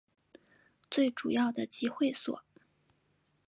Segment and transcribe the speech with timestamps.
[0.89, 2.41] 最主要的集会所